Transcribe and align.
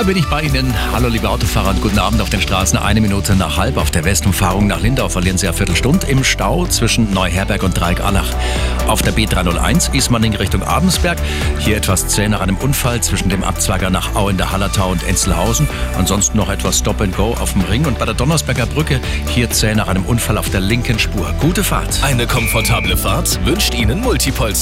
Da 0.00 0.06
bin 0.06 0.16
ich 0.16 0.30
bei 0.30 0.40
Ihnen. 0.40 0.74
Hallo 0.92 1.08
liebe 1.08 1.28
Autofahrer 1.28 1.68
und 1.68 1.82
guten 1.82 1.98
Abend 1.98 2.22
auf 2.22 2.30
den 2.30 2.40
Straßen. 2.40 2.78
Eine 2.78 3.02
Minute 3.02 3.36
nach 3.36 3.58
halb 3.58 3.76
auf 3.76 3.90
der 3.90 4.02
Westumfahrung 4.02 4.66
nach 4.66 4.80
Lindau 4.80 5.10
verlieren 5.10 5.36
Sie 5.36 5.46
eine 5.46 5.54
Viertelstunde 5.54 6.06
im 6.06 6.24
Stau 6.24 6.64
zwischen 6.64 7.12
Neuherberg 7.12 7.62
und 7.62 7.78
Dreieck-Allach. 7.78 8.32
Auf 8.86 9.02
der 9.02 9.12
B301 9.12 9.92
Ismaning 9.92 10.34
Richtung 10.34 10.62
Abensberg. 10.62 11.18
Hier 11.58 11.76
etwas 11.76 12.08
zäh 12.08 12.28
nach 12.28 12.40
einem 12.40 12.56
Unfall 12.56 13.02
zwischen 13.02 13.28
dem 13.28 13.44
Abzweiger 13.44 13.90
nach 13.90 14.14
Au 14.14 14.30
in 14.30 14.38
der 14.38 14.50
Hallertau 14.50 14.90
und 14.90 15.06
Enzelhausen. 15.06 15.68
Ansonsten 15.98 16.38
noch 16.38 16.48
etwas 16.48 16.78
Stop 16.78 17.02
and 17.02 17.14
Go 17.14 17.36
auf 17.38 17.52
dem 17.52 17.60
Ring 17.64 17.84
und 17.84 17.98
bei 17.98 18.06
der 18.06 18.14
Donnersberger 18.14 18.64
Brücke 18.64 19.02
hier 19.28 19.50
zäh 19.50 19.74
nach 19.74 19.88
einem 19.88 20.06
Unfall 20.06 20.38
auf 20.38 20.48
der 20.48 20.60
linken 20.62 20.98
Spur. 20.98 21.30
Gute 21.40 21.62
Fahrt. 21.62 22.02
Eine 22.02 22.26
komfortable 22.26 22.96
Fahrt 22.96 23.38
wünscht 23.44 23.74
Ihnen 23.74 24.00
Multipolster. 24.00 24.58